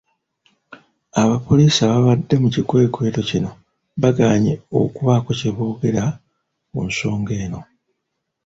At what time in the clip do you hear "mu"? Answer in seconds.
2.43-2.47